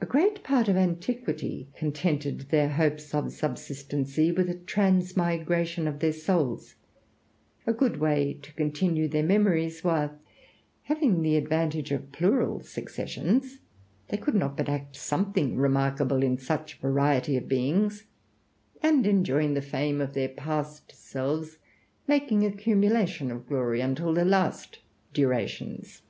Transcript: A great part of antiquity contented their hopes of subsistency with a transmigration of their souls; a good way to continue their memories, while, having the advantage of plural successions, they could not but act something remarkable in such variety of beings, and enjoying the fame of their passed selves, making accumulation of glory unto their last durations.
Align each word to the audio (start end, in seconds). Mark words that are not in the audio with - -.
A 0.00 0.06
great 0.06 0.42
part 0.42 0.66
of 0.66 0.76
antiquity 0.76 1.68
contented 1.76 2.48
their 2.50 2.68
hopes 2.70 3.14
of 3.14 3.30
subsistency 3.32 4.32
with 4.32 4.50
a 4.50 4.56
transmigration 4.56 5.86
of 5.86 6.00
their 6.00 6.12
souls; 6.12 6.74
a 7.64 7.72
good 7.72 7.98
way 7.98 8.34
to 8.42 8.52
continue 8.54 9.06
their 9.06 9.22
memories, 9.22 9.84
while, 9.84 10.18
having 10.82 11.22
the 11.22 11.36
advantage 11.36 11.92
of 11.92 12.10
plural 12.10 12.60
successions, 12.64 13.60
they 14.08 14.16
could 14.16 14.34
not 14.34 14.56
but 14.56 14.68
act 14.68 14.96
something 14.96 15.56
remarkable 15.56 16.24
in 16.24 16.38
such 16.38 16.78
variety 16.80 17.36
of 17.36 17.46
beings, 17.46 18.06
and 18.82 19.06
enjoying 19.06 19.54
the 19.54 19.62
fame 19.62 20.00
of 20.00 20.12
their 20.14 20.28
passed 20.28 20.90
selves, 20.90 21.58
making 22.08 22.44
accumulation 22.44 23.30
of 23.30 23.46
glory 23.46 23.80
unto 23.80 24.12
their 24.12 24.24
last 24.24 24.80
durations. 25.12 26.02